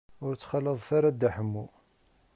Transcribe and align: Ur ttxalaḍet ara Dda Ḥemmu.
Ur 0.25 0.33
ttxalaḍet 0.33 0.89
ara 0.97 1.09
Dda 1.15 1.29
Ḥemmu. 1.35 1.65